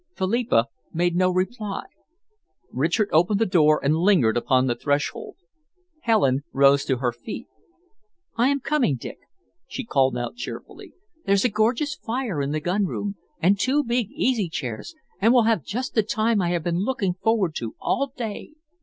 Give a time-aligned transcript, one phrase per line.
[0.15, 1.83] Philippa made no reply.
[2.71, 5.35] Richard opened the door and lingered upon the threshold.
[6.01, 7.45] Helen rose to her feet.
[8.35, 9.19] "I am coming, Dick,"
[9.67, 10.93] she called out cheerfully.
[11.27, 15.43] "There's a gorgeous fire in the gun room, and two big easy chairs, and we'll
[15.43, 18.55] have just the time I have been looking forward to all day.